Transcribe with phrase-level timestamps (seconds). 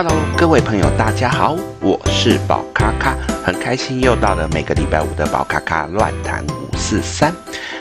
[0.00, 7.34] Hello，各位朋友，大家好，我是宝咖咖，很开心又到了每个礼拜五的宝咖咖乱谈五四三。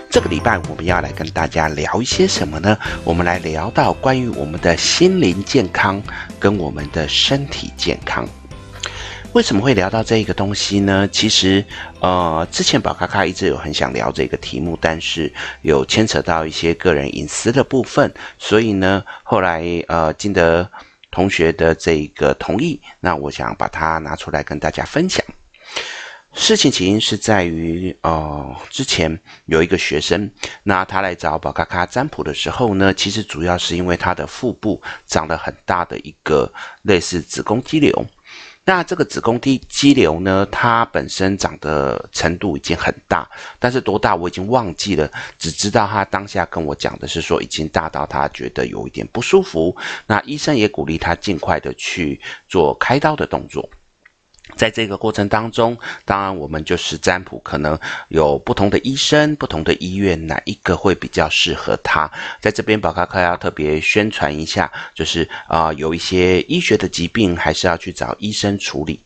[0.09, 2.75] 这个礼拜我们要来跟大家聊一些什么呢？
[3.03, 6.01] 我们来聊到关于我们的心灵健康
[6.39, 8.27] 跟我们的身体健康。
[9.33, 11.07] 为什么会聊到这个东西呢？
[11.11, 11.63] 其实，
[11.99, 15.31] 呃，之前宝咖咖一直有很想聊这个题目，但是
[15.61, 20.67] 有牵扯到一些个人隐私的部分，所以呢，后来呃，经得
[21.17, 25.25] 同学的这个同意，那我想把它拿出来跟大家分享。
[26.31, 30.29] 事情起因是在于，呃，之前有一个学生，
[30.61, 36.53] 那他来找宝咖咖占卜的时候呢，其实主要是因为他的腹部长了很大的一个
[36.83, 38.05] 类似子宫肌瘤。
[38.69, 43.25] 那这个子宫肌肌瘤呢，它本身长的程度已经很大，
[43.59, 49.73] 但是多大我已经忘记了，只知道他当下跟我讲的是说已经大到他觉得有一点不舒服。
[50.05, 53.69] 那医生也鼓励他尽快的去做开刀的动作。
[54.55, 62.09] 在这个过程当中，当然我们就是占卜，可能有不同的医生、不同的医院，哪一个会比较适合他？
[62.39, 68.99] 在这边，宝咖咖要特别宣传一下，就是啊、有一些医学的疾病，还是要去找医生处理。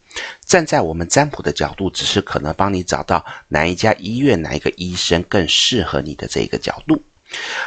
[0.46, 7.02] 站在我们占卜的角度，只是可能帮你找到哪一家医院、哪一个医生更适合你的这个角度。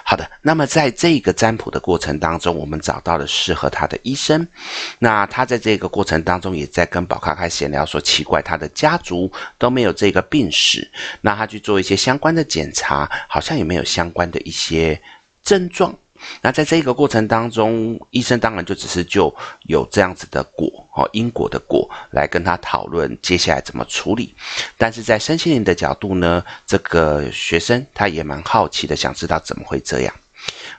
[0.05, 4.47] 好的，那么在这个占卜的过程当中，我们找到了适合他的医生。
[4.99, 10.91] 那他在这个过程当中也在跟宝咖咖闲聊，说奇怪，他的家族都没有这个病史。
[11.23, 15.01] 那他去做一些相关的检查，好像也没有相关的一些
[15.43, 15.97] 症状。
[16.41, 24.35] 那在这个过程当中，医生当然就只是就有这样子的果哦，因果的果来跟他讨论接下来怎么处理。
[24.77, 30.15] 但是在身心灵的角度呢，这个学生他也蛮好奇的，想知道怎么会这样。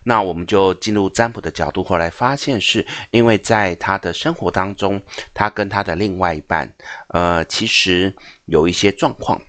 [0.03, 5.01] 那我们就进入占卜的角度，后来发现是因为在他的生活当中，
[5.33, 6.71] 他跟他的另外一半，
[7.07, 8.13] 呃，其实
[8.45, 9.41] 有一些状况。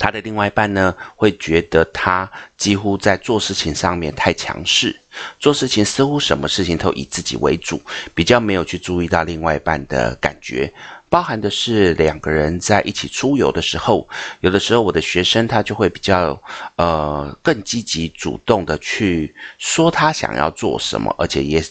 [0.00, 4.98] 他的另外一半呢，会觉得他几乎在做事情上面太强势，
[5.38, 7.80] 做事情似乎什么事情都以自己为主，
[8.14, 10.72] 比较没有去注意到另外一半的感觉，
[11.10, 14.08] 包含的是两个人在一起出游的时候，
[14.40, 16.42] 有的时候我的学生他就会比较
[16.76, 21.62] 呃更积极主动的去说他想要做什么，而且也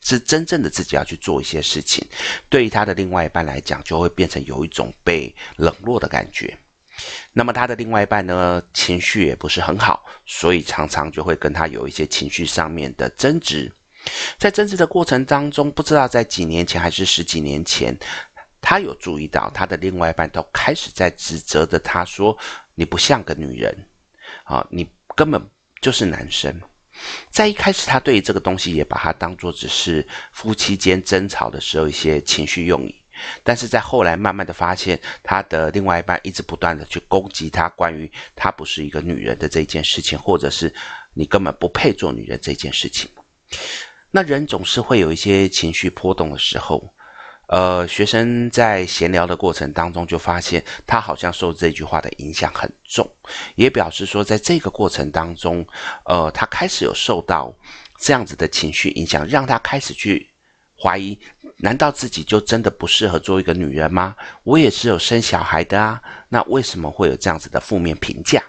[0.00, 2.04] 是真正的自己要去做一些事情，
[2.48, 6.58] 对于他的另外一半来讲，就会变成有一种被冷落的感觉。
[7.32, 13.70] 那么他的另外一半呢，情绪也不是很好，所以常常就会跟他有一些情绪上面的争执。
[14.38, 17.96] 在争执的过程当中，不知道在几年前还是十几年前，
[18.60, 22.36] 他有注意到他的另外一半都开始在指责着他说
[22.74, 23.86] ：“你不像个女人，
[24.44, 25.42] 啊，你根本
[25.80, 26.60] 就是男生。”
[27.30, 32.94] 在一开始，他对于这个东西也把它当作只是夫妻间争吵的时候一些情绪用语。
[33.42, 40.72] 但是在后来，慢慢的发现，他的另外一半一直不断的去攻击他，关于他不是一个女人的这件事情，或者是
[41.12, 43.10] 你根本不配做女人这件事情。
[44.10, 46.82] 那人总是会有一些情绪波动的时候，
[47.48, 53.06] 呃，学生在闲聊的过程当中就发现，他好像受这句话的影响很重，
[53.56, 55.66] 也表示说，在这个过程当中，
[56.04, 57.52] 呃，他开始有受到
[57.98, 60.29] 这样子的情绪影响，让他开始去。
[60.82, 61.18] 怀疑，
[61.56, 64.16] 难道自己就真的不适合做一个女人吗？
[64.44, 68.42] 我也是有生小孩的啊，那为什么会有这样子的负面评价？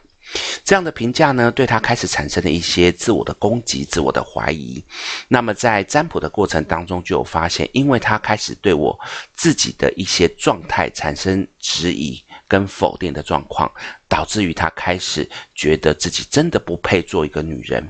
[0.63, 4.81] 这样的评价呢，对他开始产生了一些自我的攻击、自我的怀疑。
[5.27, 8.97] 那么在占卜的过程当中，就有发现，因为他开始对我
[9.33, 13.69] 自己的一些状态产生质疑跟否定的状况，
[14.07, 17.85] 导致于他开始觉得自己真的不配做一个女人。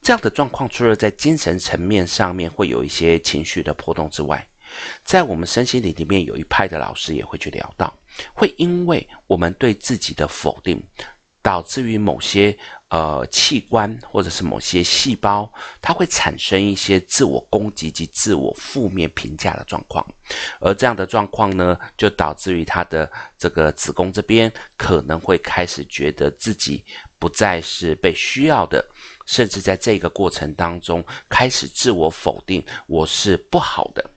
[0.00, 4.46] 这样的状况，除了在精神层面上面会有一些情绪的波动之外，
[5.04, 7.92] 在我们身心灵里面有一派的老师也会去聊到，
[8.34, 10.82] 会因为我们对自己的否定，
[11.42, 12.56] 导致于某些
[12.88, 15.50] 呃器官或者是某些细胞，
[15.80, 20.06] 它会产生一些自我攻击及自我负面评价的状况，
[20.60, 26.84] 而这样的状况呢，就导致于它的这个子宫这边可能会开始觉得自己
[27.18, 28.84] 不再是被需要的。
[29.24, 34.10] 甚至在这个过程当中，开始自我否定，我是不好的。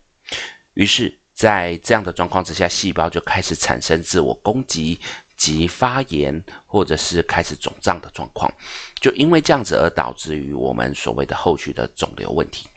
[0.74, 4.98] 于是，在这样的状况之下，细胞就开始产生自我攻击
[5.42, 8.54] 及发炎，或者是开始肿胀的状况。
[9.00, 12.68] 就因为这样子而导致于我们所谓的后续的肿瘤问题。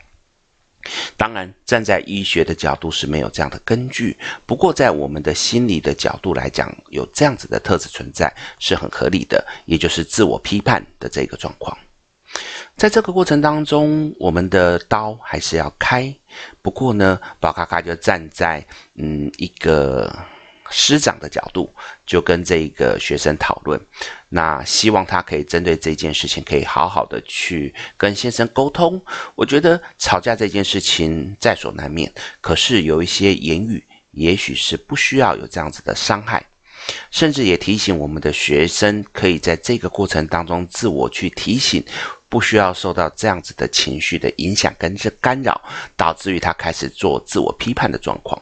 [1.15, 4.17] 当然，站在医学的角度是没有这样的根据，
[4.47, 11.77] 不过在我们的心理的角度来讲，有这样子的特质存在是很合理的，也就是自我批判的这个状况。
[12.75, 16.13] 在这个过程当中，我们的刀还是要开。
[16.61, 18.65] 不过呢，宝咖咖就站在
[18.95, 20.13] 嗯一个
[20.69, 21.69] 师长的角度，
[22.05, 23.79] 就跟这个学生讨论。
[24.29, 29.01] 那希望他可以针对这件事情，可以好好的去跟先生沟通。
[29.35, 36.45] 我觉得吵架这件事情在所难免，可是有一些言语，也许是不需要有这样子的伤害。
[37.09, 41.83] 甚至也提醒我们的学生，可以在这个过程当中自我去提醒，
[42.29, 45.59] 不需要受到这样子的情绪的影响跟这干扰，
[45.95, 48.39] 导致于他开始做自我批判的状况。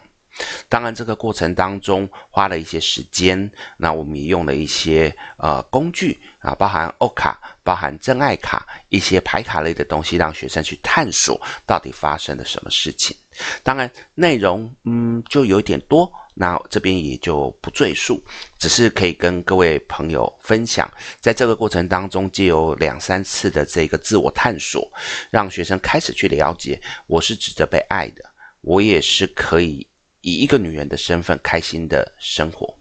[0.69, 13.15] 当然，这个过程当中花了一些时间，那我们也用了一些呃工具啊，包含欧卡、包含真爱卡一些牌卡类的东西，让学生去探索到底发生了什么事情。
[13.61, 16.11] 当然，内容嗯就有点多。
[16.35, 18.19] 那这边也就不赘述，
[18.57, 20.91] 只是可以跟各位朋友分享，
[21.21, 24.91] 在这个过程当中，借由两三次的这个自我探索，
[25.29, 28.25] 让学生开始去了解，我是值得被爱的，
[28.61, 29.87] 我也是可以
[30.23, 32.73] 以一个女人的身份开心的生活。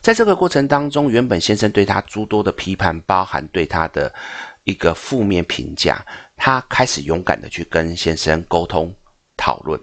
[0.00, 4.12] 在这个过程当中，原本先生对她诸多的批判，包含对她的
[4.62, 6.04] 一个负面评价，
[6.36, 8.94] 她开始勇敢的去跟先生沟通
[9.36, 9.80] 讨论。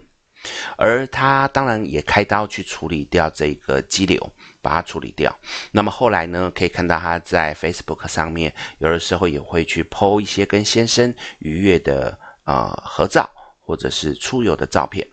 [0.76, 4.32] 而她当然也开刀去处理掉这个肌瘤，
[4.62, 5.38] 把它处理掉。
[5.70, 13.28] 那么后来呢，可以看到她在 Facebook 上面，有的时候也会去 po 一些跟先生愉悦的呃合照，
[13.58, 15.06] 或者是出游的照片。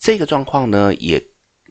[0.00, 1.22] 这个状况呢，也。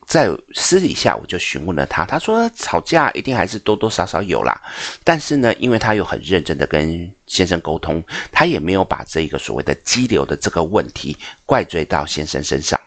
[0.06, 4.60] 在私底下，我就询问了他，他说吵架一定还是多多少少有啦，
[5.04, 11.16] 但是呢，因为他有很认真的跟先生沟通，他也没有把这个所谓的激流的这个问题
[11.46, 12.79] 怪罪到先生身上，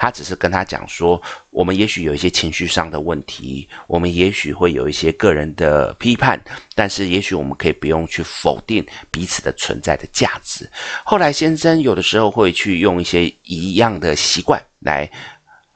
[0.00, 1.20] 他只是跟他讲说，
[1.50, 6.40] 我们也许有一些情绪上的问题，我们也许会有一些个人的批判，
[6.74, 10.66] 但是也许我们可以不用去否定彼此的存在的价值。
[11.04, 15.08] 后来先生有的时候会去用一些一样的习惯来。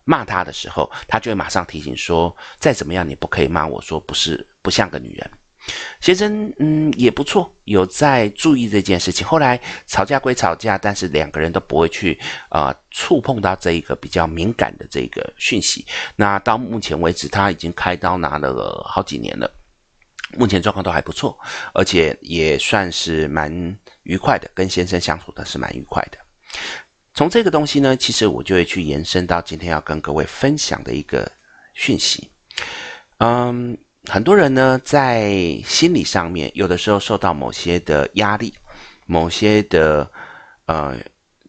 [0.06, 5.30] 骂他的时候，他就会马上提醒说：“再怎么样，你不可以骂我说不是不像个女人。”
[6.00, 9.26] 先生，嗯，也不错，有在注意这件事情。
[9.26, 12.18] 后来吵架归吵架，但是两个人都不会去
[12.48, 15.86] 啊、呃、触碰到这一个比较敏感的这个讯息。
[16.16, 19.50] 那到目前为止，他已经开刀拿了好几年了，
[20.36, 21.38] 目前状况都还不错，
[21.72, 26.18] 而且也算是蛮愉快的，跟先生相处的是蛮愉快的。
[27.14, 31.30] 从这个东西呢，其实我就会去延伸到今天要跟各位分享的一个
[31.72, 32.28] 讯息。
[33.18, 35.32] 嗯，很多人呢在
[35.66, 38.52] 心理上面，有的时候受到某些的压力、
[39.06, 40.10] 某些的
[40.66, 40.96] 呃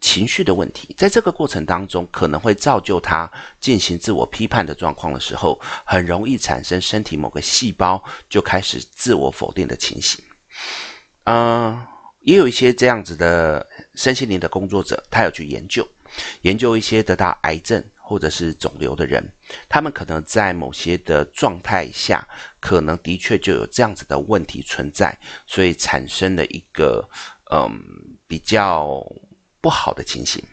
[0.01, 3.29] 情绪的问题，在这个过程当中，可能会造就他
[3.59, 10.23] 进行自我批判的状况的时候，很容易产生身体某个细胞就开始自我否定的情形。
[11.23, 11.85] 嗯。
[12.21, 13.63] 也有一些这样子的
[13.93, 15.87] 身心灵的工作者，他有去研究，
[16.41, 19.23] 研究一些得到癌症或者是肿瘤的人，
[19.67, 22.27] 他们可能在某些的状态下，
[22.59, 25.17] 可能的确就有这样子的问题存在，
[25.47, 27.07] 所以产生了一个
[27.51, 27.71] 嗯
[28.27, 29.05] 比较
[29.59, 30.43] 不好的情形。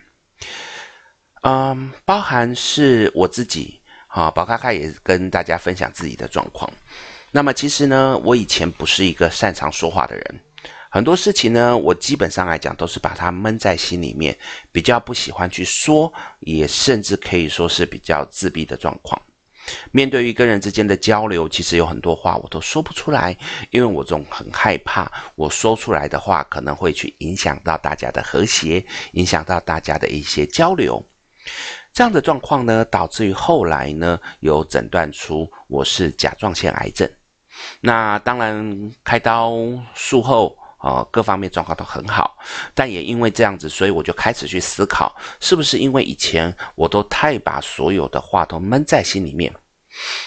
[1.43, 6.73] 嗯，包含是我自己啊，宝咖咖也跟大家分享自己的状况。
[7.31, 10.41] 那么其实呢，我以前不是一个擅长说话的人。
[10.95, 14.37] 很多事情呢，我基本上来讲都是把它闷在心里面，
[14.71, 19.19] 比较不喜欢去说，也甚至可以说是比较自闭的状况。
[19.91, 23.35] 面对于跟人之间的交流，其实有很多话我都说不出来，
[23.71, 31.03] 因为我总很害怕我说出来的话可能会去影响到大家的和谐，影响到大家的一些交流。
[31.95, 37.11] 这样的状况呢，导致于后来呢，有诊断出我是甲状腺癌症。
[37.81, 39.55] 那当然开刀
[39.95, 40.59] 术后。
[40.83, 42.37] 啊，各方面状况都很好，
[42.75, 49.55] 但也因为这样子，所以我就开始去思考，是不是因为以前我都太把所有的话都闷在心里面。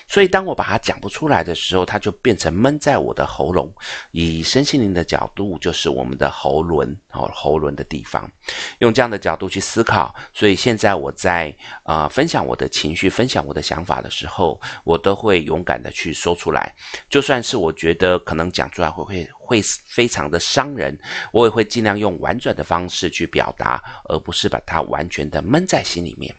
[0.07, 3.73] 所以，当我把它讲不出来的时候，它就变成闷在我的喉咙。
[4.11, 8.31] 以身心灵的角度，就是我们的喉轮哦，喉轮的地方。
[8.79, 16.73] 用这样的角度去思考，所以现在我在呃分享我的情绪、分享我的想法的时候，我都会勇敢的去说出来。
[17.09, 20.97] 就算是我觉得可能讲出来会会会非常的伤人，
[21.31, 26.33] 我也会尽量用婉转的方式去表达，而不是把它完全的闷在心里面。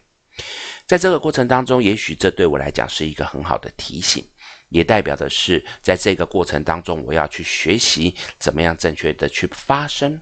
[0.87, 4.25] 在这个过程当中，也许这对我来讲是一个很好的提醒，
[4.69, 10.21] 也代表的是，在这个过程当中，我要去学习怎么样正确的去发声。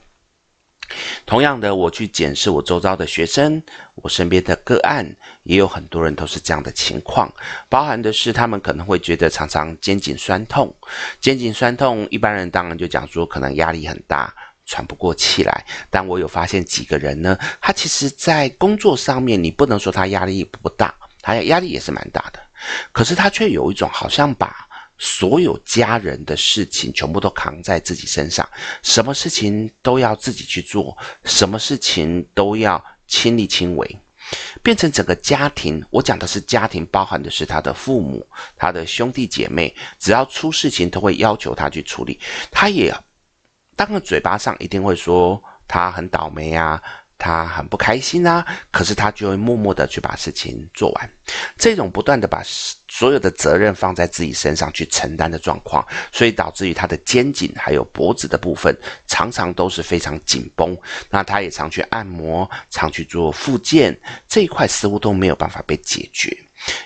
[1.25, 3.63] 同样的，我去检视我周遭的学生，
[3.95, 7.33] 我身边的个案，也有很多人都是这样的情况，
[7.69, 10.75] 包含的是他们可能会觉得常常肩颈酸痛，
[11.21, 14.35] 肩颈酸痛，一般人当然就讲说可能压力很大。
[14.67, 15.65] 喘不过气来。
[15.91, 22.41] 但我有发现几个人呢，他其实在工作上面，你不能说他压力不大，他压力也是蛮大的，
[22.93, 28.49] 可是他却有一种好像把所有家人的事情全部都扛在自己身上，
[28.83, 33.99] 什么事情都要自己去做，什么事情都要亲力亲为。
[34.63, 42.19] 变成整个家庭，我讲的是家庭，包含的是他的父母、他的兄弟姐妹，只要出事情都会要求他去处理。
[42.51, 42.95] 他也
[43.77, 46.83] 当然嘴巴上一定会说他很倒霉啊。
[47.17, 51.11] 他很不开心啊，可是他就会默默的去把事情做完。
[51.57, 58.77] 这种不断的把所有的责任放在自己身上去承担的状况，所以导致于他的肩颈还有脖子的部分
[59.07, 60.77] 常常都是非常紧绷。
[61.09, 63.97] 那他也常去按摩，常去做复健，
[64.29, 66.37] 这一块似乎都没有办法被解决。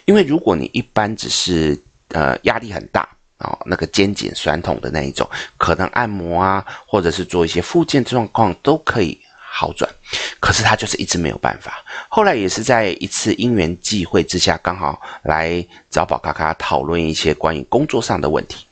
[0.04, 1.76] 因为如果你一般只是
[2.08, 9.18] 呃压力很大、哦，那个肩颈酸痛的那一种，可能按摩啊，或者是做一些复健状况都可以。
[9.50, 9.90] 好转，
[10.38, 11.82] 可是他就是一直没有办法。
[12.08, 18.66] 后来也是在一次因缘际会之下，刚好来找宝咖咖讨论一些关于工作上的问题。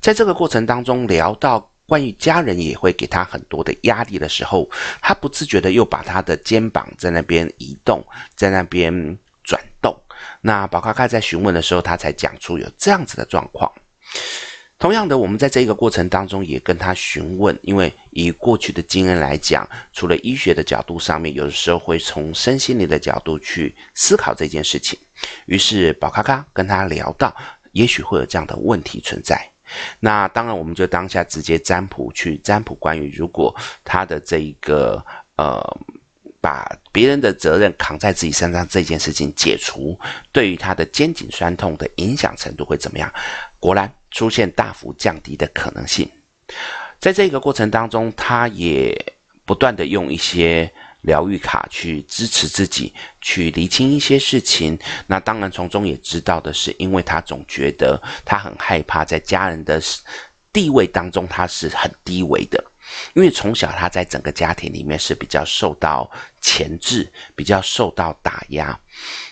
[0.00, 4.70] 在这个过程当中，聊到关于家人也会给他很多的压力的时候，
[5.02, 8.02] 他不自觉的又把他的肩膀在那边移动，
[8.34, 9.94] 在那边转动。
[10.40, 13.70] 那宝咖咖在询问的时候，他才讲出有这样子的状况。
[14.76, 24.98] 同样的，我们在这个过程当中也跟他询问，因为以过去的经验来讲，除了医学的角度上面，有的时候会从身心灵的角度去思考这件事情。
[25.46, 27.34] 于是宝咖咖跟他聊到，
[27.72, 29.48] 也许会有这样的问题存在。
[30.00, 33.54] 那当然，我们就当下直接占卜去占卜，关于如果
[33.84, 35.02] 他的这一个
[35.36, 35.78] 呃，
[36.42, 39.98] 把别人的责任扛在自己身上这件事情解除，
[40.30, 43.10] 对于他的肩颈酸痛的影响程度会怎么样？
[43.58, 43.90] 果然。
[44.14, 46.08] 出现大幅降低的可能性，
[47.00, 48.96] 在这个过程当中，他也
[49.44, 50.70] 不断的用一些
[51.02, 54.78] 疗愈卡去支持自己，去厘清一些事情。
[55.08, 59.82] 那当然，从中也知道的是，因为他总觉得他很害怕在家人的
[60.52, 62.64] 地位当中，他是很低微的。
[63.14, 66.10] 因为从小他在整个家庭里面是比较受到
[66.40, 68.78] 钳制，比较受到打压，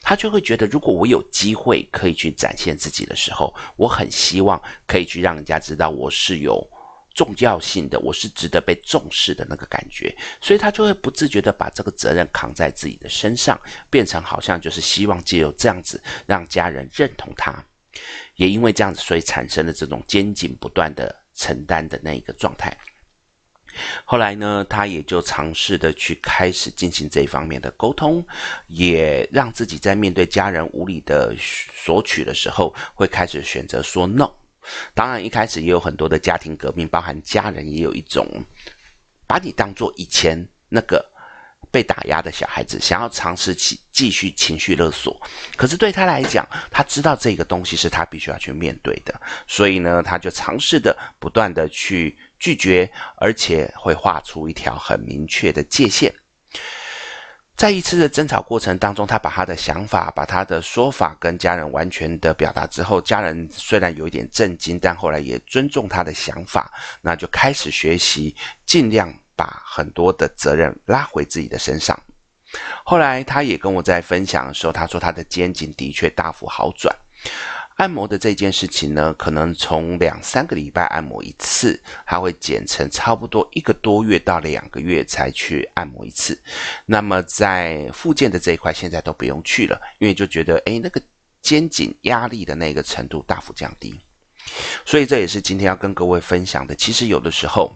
[0.02, 6.66] 他就会觉得，如果我有机会可以去展现自己的时候，我很希望可以去让人家知道我是有
[7.14, 17.62] 重要性的，我是值得被重视的那个感觉，所以他就会不自觉地把这个责任扛在自己的身上，变成好像就是希望借由这样子让家人认同他，
[18.37, 22.75] 也因为这样子，所以产生了这种肩颈不断的承担的那一个状态。
[24.05, 28.25] 后来呢，他也就尝试的去开始进行这一方面的沟通，
[28.67, 34.31] 也让自己在面对家人无理的索取的时候，会开始选择说 no。
[34.95, 38.26] 当然，一开始也有很多的家庭革命，包含家人也有一种
[39.26, 41.12] 把你当做以前那个。
[41.71, 45.21] 被打压的小孩子想要尝试起继续情绪勒索，
[45.57, 56.12] 可是对他来讲，他知道这个东西是他必须要去面对的，所以呢，他就尝试的不断的去拒绝，而且会画出一条很明确的界限。
[57.54, 68.35] 在一次的争吵过程当中，他把他的想法、把他的说法跟家人完全的表达之后，家人虽然有一点震惊，但后来也尊重他的想法，那就开始学习
[68.66, 69.14] 尽量。
[69.35, 71.99] 把很多的责任拉回自己的身上。
[72.85, 76.95] 后来，他也跟我在分享的时候，他说他的肩颈的确大幅好转。
[77.77, 86.39] 按摩的这件事情呢，可能从两三个礼拜按摩一次，他会减成差不多一个多月到两个月才去按摩一次。
[86.85, 91.01] 那么在复健的这一块，现在都不用去了，因为就觉得诶，那个
[91.41, 93.99] 肩颈压力的那个程度大幅降低。
[94.85, 96.75] 所以这也是今天要跟各位分享的。
[96.75, 97.73] 其实有的时候。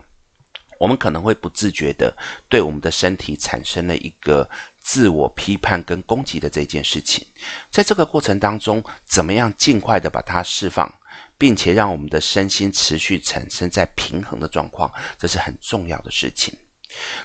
[0.79, 2.15] 我们可能会不自觉地
[2.49, 7.27] 对我们的身体产生了一个自我批判跟攻击的这件事情，
[7.71, 10.93] 在这个过程当中，怎么样尽快地把它释放，
[11.37, 16.57] 并且让我们的身心持续产生在平衡的状况，这是很重要的事情。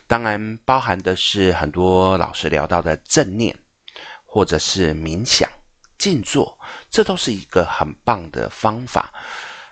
[0.08, 3.58] 当然，包含的是很多老师聊到的正念，
[4.26, 5.48] 或者是冥想、
[5.98, 9.14] 静坐，这都是一个很棒的方法。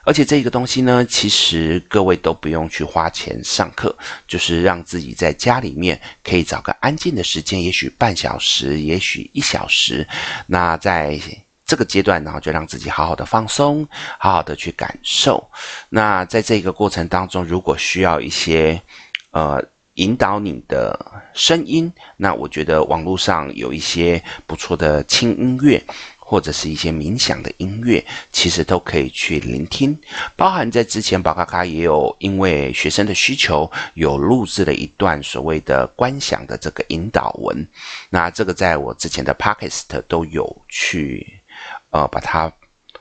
[0.09, 3.95] 而且这个东西呢，其实各位都不用去花钱上课，
[4.27, 10.07] 就是让自己在家里面可以找个安静的时间，也许半小时，也许一小时。
[10.47, 11.19] 那在
[11.63, 13.87] 这个阶段，然后就让自己好好的放松，
[14.17, 15.47] 好好的去感受。
[15.89, 18.81] 那在这个过程当中，如果需要一些
[19.29, 19.63] 呃
[19.93, 20.99] 引导你的
[21.35, 25.79] 声音，那我觉得网络上有一些不错的轻音乐。
[26.29, 29.99] 或者是一些冥想的音乐，其实都可以去聆听。
[30.35, 37.67] 包含在之前宝咖咖也有因为学生的需求，有录制了一段所谓的观想的这个引导文。
[38.11, 41.41] 那这个在我之前的 Podcast 都有去
[41.89, 42.51] 呃把它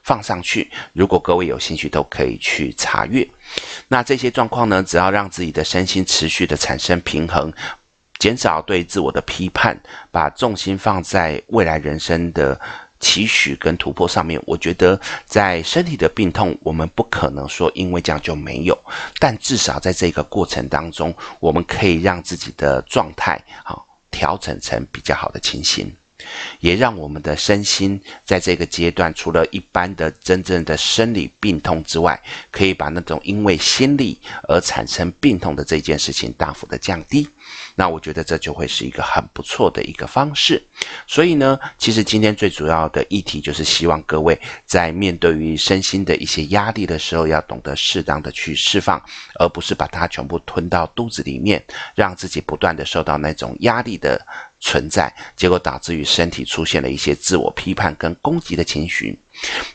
[0.03, 0.71] 放上去。
[0.95, 3.29] 如果各位有兴趣，都可以去查阅。
[3.89, 7.53] 那这些状况呢，只要让自己的身心持续的产生平衡。
[8.19, 9.81] 减少对自我的批判，
[10.11, 12.61] 把重心放在未来人生的
[13.01, 14.41] 期许跟突破上面。
[14.47, 18.79] 我觉得，在身体的病痛，我们不可能说因为这样就没有，
[19.19, 25.95] 但至少在这个过程当中，我们可以让自己的状态好调整成比较好的情形。
[26.59, 37.29] 也让我们的身心在这个阶段，除了一般的真正的生理病痛之外，可以把那种因为心力而产生病痛的这件事情大幅的降低。
[37.79, 40.61] 那我觉得这就会是一个很不错的一个方式。
[41.07, 49.01] 所以呢，其实今天最主要的议题就是希望各位在面对于身心的一些压力的时候，要懂得适当的去释放，
[49.39, 51.63] 而不是把它全部吞到肚子里面，
[51.95, 54.21] 让自己不断的受到那种压力的。
[54.61, 59.17] 存在，结果导致于身体出现了一些自我批判跟攻击的情绪。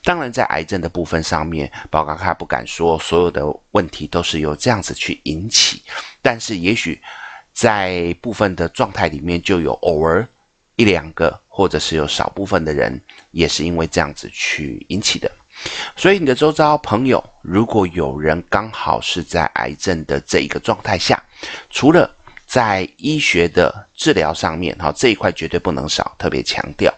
[0.04, 5.82] 当然，在癌症的部分上面，宝咖咖不敢说所有的问题都是由这样子去引起，
[6.22, 7.02] 但是也许
[7.54, 10.28] 在部分的状态里面，就有偶尔
[10.76, 13.00] 一两个，或者是有少部分的人，
[13.32, 15.32] 也是因为这样子去引起的。
[15.96, 21.24] 所以，你的周遭朋友，如果有人刚好是在癌症的这一个状态下，
[21.70, 22.12] 除了
[22.48, 26.92] 在医学的治疗上面，哈，这一块绝对不能少，特别强调，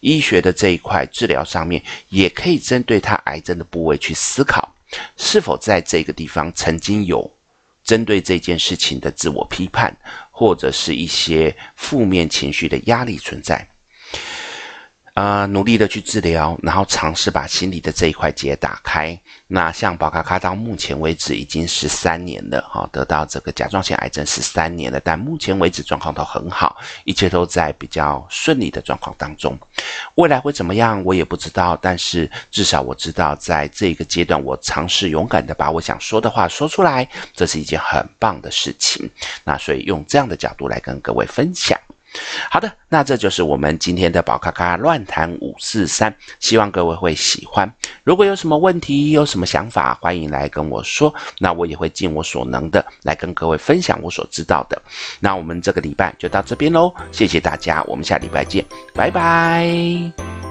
[0.00, 4.68] 医学的这一块治疗上面，也可以针对他癌症的部位去思考，
[5.16, 7.32] 是否在这个地方曾经有
[7.90, 9.92] 针对这件事情的自我批判，
[10.30, 13.68] 或者是一些负面情绪的压力存在。
[15.14, 19.18] 呃，努力的去治疗，然后尝试把心里的这一块结打开。
[19.48, 29.58] 那像宝咖咖到目前为止已经十三年了，哈，得到这个甲状腺癌症十三年了，但目前为止状况都很好，一切都在比较顺利的状况当中。
[30.14, 39.10] 未来会怎么样，我也不知道，但是至少我知道，在这个阶段，我尝试勇敢的把我想说的话说出来，这是一件很棒的事情。
[39.44, 41.78] 那所以用这样的角度来跟各位分享。
[42.50, 47.72] 好的，那这就是我们今天的宝咖咖乱谈五四三，希望各位会喜欢。
[48.04, 54.80] 如果有什么问题，有什么想法，欢迎来跟我说，那我也会尽我所能的来跟各位分享我所知道的。
[55.20, 60.49] 那我们这个礼拜就到这边喽，谢谢大家，我们下礼拜见，拜拜。